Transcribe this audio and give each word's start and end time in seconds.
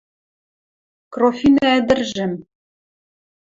Крофинӓ 1.13 1.69
ӹдӹржӹм 1.79 2.33